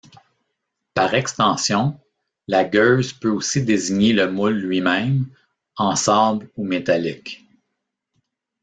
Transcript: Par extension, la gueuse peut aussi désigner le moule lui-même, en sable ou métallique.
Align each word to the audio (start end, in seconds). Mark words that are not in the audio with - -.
Par 0.95 1.13
extension, 1.13 1.99
la 2.47 2.63
gueuse 2.63 3.13
peut 3.13 3.29
aussi 3.29 3.61
désigner 3.63 4.13
le 4.13 4.31
moule 4.31 4.55
lui-même, 4.57 5.27
en 5.77 5.95
sable 5.95 6.49
ou 6.57 6.65
métallique. 6.65 7.45